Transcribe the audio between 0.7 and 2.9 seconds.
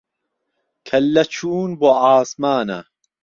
کهلله چوون بۆ عاسمانه